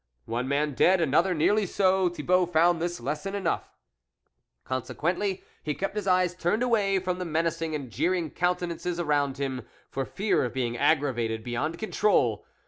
[0.25, 3.69] One man dead, another nearly so Thibault found this lesson enough.
[4.63, 8.99] Con sequently, he kept his eyes turned away from the menacing and jeering counte nances
[8.99, 9.61] around him,
[9.91, 12.47] for fear of being aggravated beyond control.